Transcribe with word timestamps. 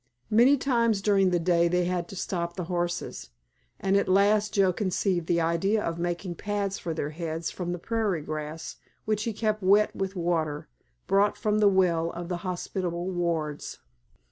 Many 0.31 0.57
times 0.57 0.99
during 0.99 1.29
the 1.29 1.37
day 1.37 1.67
they 1.67 1.85
had 1.85 2.07
to 2.07 2.15
stop 2.15 2.55
the 2.55 2.63
horses, 2.63 3.29
and 3.79 3.95
at 3.95 4.09
last 4.09 4.51
Joe 4.51 4.73
conceived 4.73 5.27
the 5.27 5.39
idea 5.39 5.83
of 5.83 5.99
making 5.99 6.37
pads 6.37 6.79
for 6.79 6.91
their 6.91 7.11
heads 7.11 7.51
from 7.51 7.71
the 7.71 7.77
prairie 7.77 8.23
grass, 8.23 8.77
which 9.05 9.25
he 9.25 9.31
kept 9.31 9.61
wet 9.61 9.95
with 9.95 10.15
water, 10.15 10.67
brought 11.05 11.37
from 11.37 11.59
the 11.59 11.69
well 11.69 12.09
of 12.13 12.29
the 12.29 12.37
hospitable 12.37 13.11
Wards. 13.11 13.77